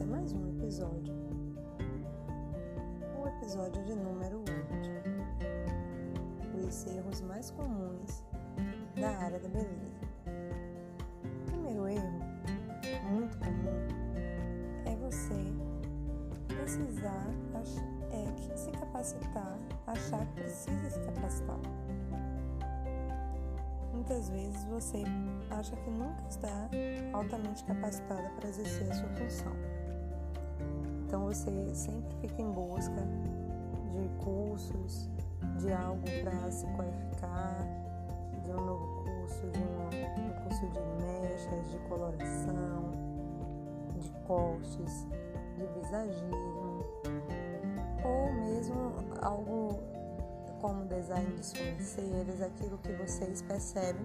[0.00, 1.14] é mais um episódio.
[3.16, 4.50] O episódio de número 8.
[6.66, 8.24] Os erros mais comuns
[9.00, 9.94] da área da beleza.
[11.24, 12.18] O primeiro erro,
[13.08, 13.86] muito comum,
[14.84, 15.54] é você
[16.48, 17.28] precisar
[18.10, 19.56] é, se capacitar,
[19.86, 21.60] achar que precisa se capacitar.
[23.92, 25.04] Muitas vezes você
[25.50, 26.68] acha que nunca está
[27.12, 29.73] altamente capacitada para exercer a sua função.
[31.14, 33.06] Então você sempre fica em busca
[33.92, 35.08] de cursos,
[35.60, 37.64] de algo para se qualificar,
[38.42, 42.90] de um novo curso, de um, um curso de mechas, de coloração,
[43.96, 45.06] de cortes,
[45.56, 46.84] de visagismo,
[48.04, 49.78] ou mesmo algo
[50.60, 54.02] como design de sobrancelhas, aquilo que vocês percebem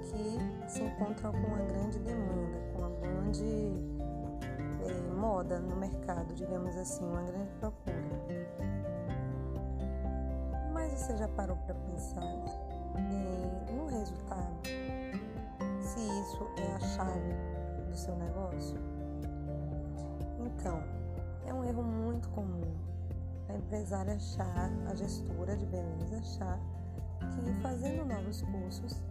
[0.00, 3.97] que se encontra com uma grande demanda, com uma grande
[4.88, 8.02] eh, moda no mercado, digamos assim, uma grande procura.
[10.72, 12.22] Mas você já parou para pensar
[12.96, 14.60] eh, no resultado?
[15.80, 17.34] Se isso é a chave
[17.88, 18.76] do seu negócio?
[20.40, 20.82] Então,
[21.46, 22.88] é um erro muito comum
[23.48, 26.60] a empresária achar, a gestora de beleza achar
[27.20, 29.02] que fazendo novos cursos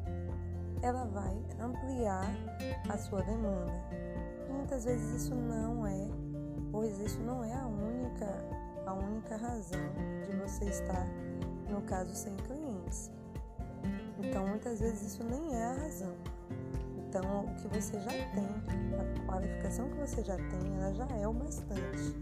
[0.82, 2.30] ela vai ampliar
[2.88, 3.74] a sua demanda.
[4.58, 6.08] Muitas vezes isso não é,
[6.72, 8.26] pois isso não é a única,
[8.86, 9.80] a única razão
[10.26, 11.08] de você estar,
[11.70, 13.12] no caso, sem clientes.
[14.20, 16.14] Então muitas vezes isso nem é a razão.
[16.98, 18.50] Então o que você já tem,
[19.00, 22.16] a qualificação que você já tem, ela já é o bastante.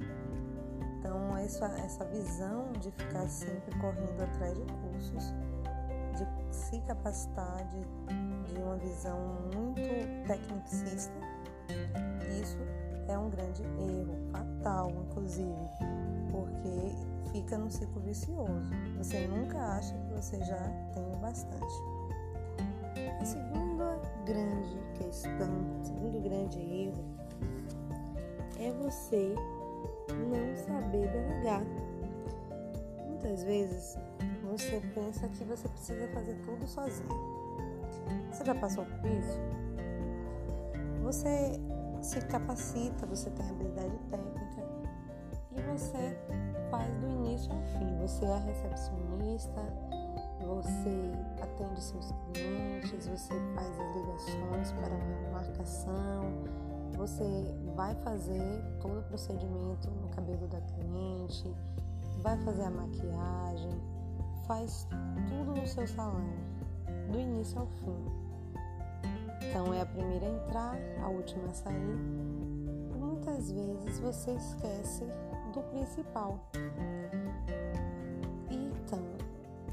[1.00, 5.34] Então, essa, essa visão de ficar sempre correndo atrás de cursos,
[6.18, 9.20] de se capacitar, de, de uma visão
[9.54, 9.82] muito
[10.26, 11.14] tecnicista,
[12.42, 12.58] isso
[13.08, 15.70] é um grande erro, fatal, inclusive,
[16.32, 16.96] porque
[17.32, 18.72] fica num ciclo vicioso.
[18.98, 20.60] Você nunca acha que você já
[20.94, 21.74] tem o bastante.
[23.20, 27.04] A segunda grande questão, o segundo grande erro
[28.58, 29.36] é você
[30.10, 31.64] não saber delegar.
[33.08, 33.98] Muitas vezes
[34.44, 37.10] você pensa que você precisa fazer tudo sozinho.
[38.32, 39.65] Você já passou por isso?
[41.06, 41.62] Você
[42.02, 44.64] se capacita, você tem habilidade técnica
[45.52, 46.18] e você
[46.72, 47.96] faz do início ao fim.
[48.02, 49.62] Você é recepcionista,
[50.44, 51.12] você
[51.44, 56.24] atende seus clientes, você faz as ligações para a marcação,
[56.98, 61.54] você vai fazer todo o procedimento no cabelo da cliente,
[62.24, 63.80] vai fazer a maquiagem,
[64.48, 64.88] faz
[65.28, 66.34] tudo no seu salão,
[67.12, 68.25] do início ao fim.
[69.56, 71.98] Então é a primeira a entrar, a última a sair.
[73.00, 75.06] Muitas vezes você esquece
[75.54, 76.38] do principal.
[78.52, 79.00] Então,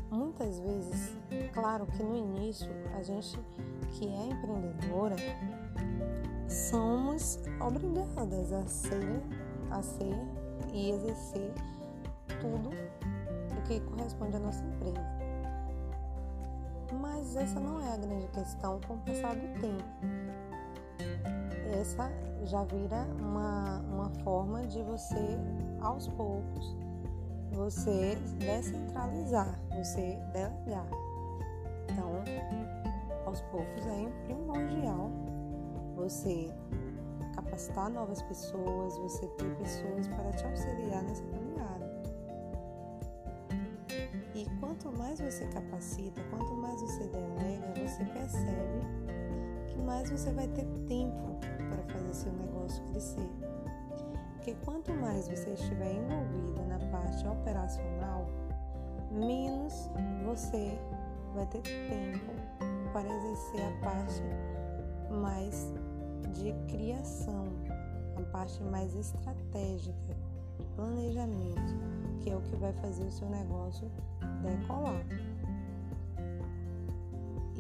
[0.09, 1.17] muitas vezes,
[1.53, 3.37] claro que no início a gente
[3.91, 5.17] que é empreendedora
[6.49, 9.21] somos obrigadas a ser,
[9.69, 10.15] a ser
[10.73, 11.53] e exercer
[12.41, 12.71] tudo
[13.59, 15.22] o que corresponde à nossa empresa.
[17.01, 19.85] Mas essa não é a grande questão com o passar do tempo.
[21.81, 22.11] Essa
[22.45, 25.39] já vira uma, uma forma de você,
[25.81, 26.77] aos poucos,
[27.53, 30.87] você descentralizar, você delegar.
[31.89, 32.23] Então,
[33.27, 35.11] aos poucos é primordial
[35.95, 36.53] você
[37.35, 42.03] capacitar novas pessoas, você ter pessoas para te auxiliar nessa caminhada.
[44.35, 46.82] E quanto mais você capacita, quanto mais
[49.93, 51.39] mais você vai ter tempo
[51.69, 53.29] para fazer seu negócio crescer.
[54.35, 58.27] Porque quanto mais você estiver envolvida na parte operacional,
[59.11, 59.91] menos
[60.25, 60.79] você
[61.35, 62.33] vai ter tempo
[62.95, 64.23] para exercer a parte
[65.11, 65.71] mais
[66.33, 67.45] de criação,
[68.17, 70.17] a parte mais estratégica,
[70.59, 71.77] de planejamento,
[72.23, 73.91] que é o que vai fazer o seu negócio
[74.43, 75.05] decolar.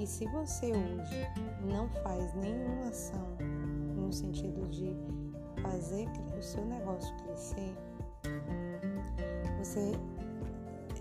[0.02, 1.28] E se você hoje
[1.64, 3.36] não faz nenhuma ação
[3.94, 4.96] no sentido de
[5.62, 7.72] fazer o seu negócio crescer,
[9.58, 9.92] você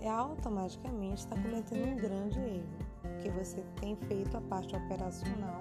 [0.02, 5.58] é automaticamente está cometendo um grande erro porque você tem feito a parte operacional,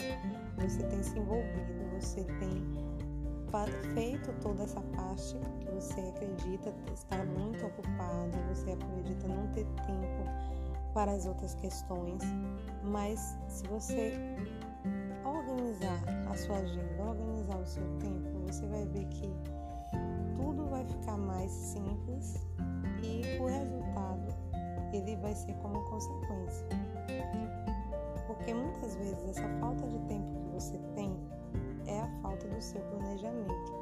[0.59, 7.65] você tem se envolvido, você tem feito toda essa parte que você acredita estar muito
[7.65, 10.60] ocupado, você acredita não ter tempo
[10.93, 12.21] para as outras questões,
[12.83, 14.13] mas se você
[15.25, 19.29] organizar a sua agenda, organizar o seu tempo, você vai ver que
[20.35, 22.35] tudo vai ficar mais simples
[23.03, 24.33] e o resultado
[24.93, 26.67] ele vai ser como consequência.
[28.27, 31.15] Porque muitas vezes essa falta de tempo que você tem
[31.85, 33.73] é a falta do seu planejamento,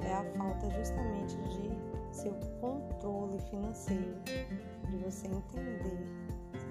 [0.00, 4.16] é a falta justamente de seu controle financeiro,
[4.88, 6.06] de você entender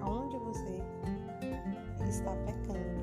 [0.06, 0.82] aonde você
[2.08, 2.96] está pecando.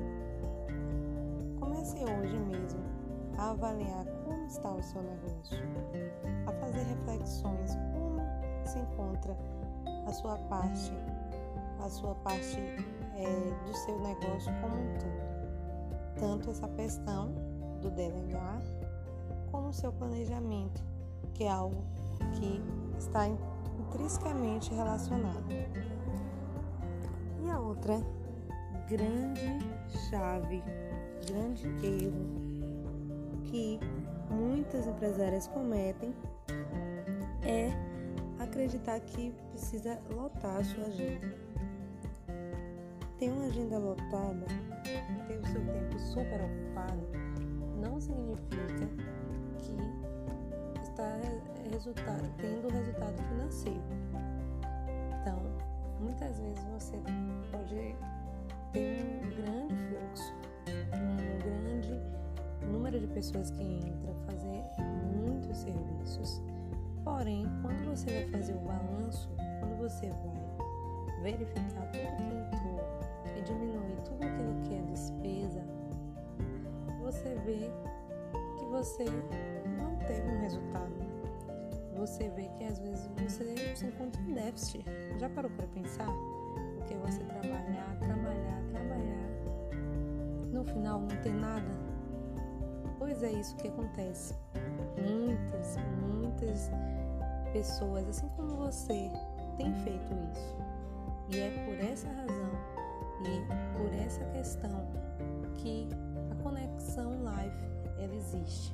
[1.59, 2.79] Comece hoje mesmo
[3.37, 5.57] a avaliar como está o seu negócio,
[6.47, 8.21] a fazer reflexões como
[8.65, 9.37] se encontra
[10.07, 10.91] a sua parte,
[11.83, 15.33] a sua parte é, do seu negócio como um todo.
[16.19, 17.33] Tanto essa questão
[17.81, 18.61] do delegar,
[19.51, 20.83] como o seu planejamento,
[21.33, 21.83] que é algo
[22.33, 22.61] que
[22.97, 25.45] está intrinsecamente relacionado.
[27.43, 28.01] E a outra
[28.87, 29.59] grande
[30.09, 30.63] chave,
[31.27, 32.43] grande erro
[33.43, 33.79] que
[34.29, 36.15] muitas empresárias cometem
[37.43, 37.69] é
[38.39, 41.35] acreditar que precisa lotar a sua agenda.
[43.19, 44.45] Ter uma agenda lotada,
[45.27, 47.01] ter o seu tempo super ocupado,
[47.81, 48.87] não significa
[49.57, 51.19] que está
[51.71, 53.92] resultado, tendo resultado financeiro.
[56.33, 56.97] Muitas vezes você
[57.51, 57.95] pode
[58.71, 60.33] ter um grande fluxo,
[60.93, 64.63] um grande número de pessoas que entram, fazer
[65.15, 66.41] muitos serviços
[67.03, 72.79] Porém, quando você vai fazer o balanço, quando você vai verificar tudo que entrou
[73.37, 75.63] e diminuir tudo aquilo que é despesa,
[77.01, 77.69] você vê
[78.57, 79.03] que você
[79.77, 81.12] não teve um resultado.
[81.95, 84.85] Você vê que às vezes você se encontra em déficit.
[85.19, 86.09] Já parou para pensar?
[86.77, 89.29] Porque você trabalhar, trabalhar, trabalhar,
[90.51, 91.71] no final não tem nada?
[92.97, 94.35] Pois é isso que acontece.
[94.97, 96.71] Muitas, muitas
[97.51, 99.09] pessoas, assim como você,
[99.57, 100.55] têm feito isso.
[101.29, 102.51] E é por essa razão
[103.23, 104.85] e por essa questão
[105.55, 105.87] que
[106.31, 108.73] a conexão life ela existe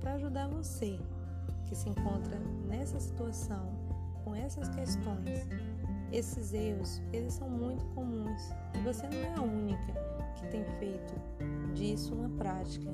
[0.00, 0.98] para ajudar você
[1.66, 3.72] que se encontra nessa situação
[4.24, 5.48] com essas questões.
[6.12, 9.94] Esses erros, eles são muito comuns e você não é a única
[10.36, 11.14] que tem feito
[11.74, 12.90] disso uma prática.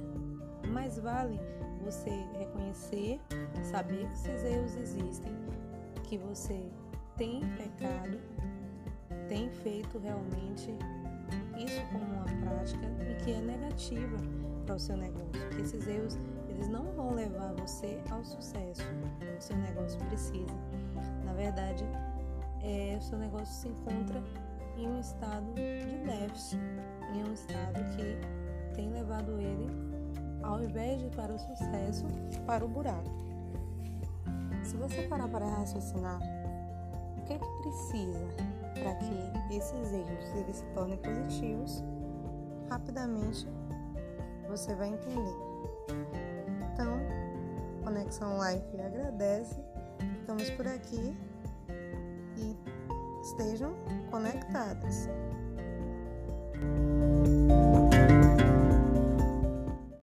[0.69, 1.39] Mas vale
[1.85, 3.21] você reconhecer,
[3.63, 5.33] saber que esses erros existem,
[6.05, 6.71] que você
[7.17, 8.19] tem pecado,
[9.29, 10.71] tem feito realmente
[11.59, 14.17] isso como uma prática e que é negativa
[14.65, 16.19] para o seu negócio, que esses erros
[16.53, 18.83] eles não vão levar você ao sucesso
[19.39, 20.55] o seu negócio precisa.
[21.25, 21.85] Na verdade,
[22.63, 24.23] é, o seu negócio se encontra
[24.77, 26.61] em um estado de déficit,
[27.15, 29.93] em um estado que tem levado ele
[30.43, 32.05] ao invés de para o sucesso,
[32.47, 33.11] para o buraco.
[34.65, 36.21] Se você parar para raciocinar,
[37.19, 38.27] o que é que precisa
[38.75, 41.83] para que esses erros eles se tornem positivos?
[42.69, 43.47] Rapidamente
[44.49, 46.32] você vai entender.
[47.93, 49.55] Conexão Life agradece.
[50.21, 51.15] Ficamos por aqui
[52.39, 52.57] e
[53.23, 53.75] estejam
[54.11, 55.11] conectadas.